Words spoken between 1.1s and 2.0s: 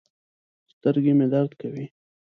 مې درد کوي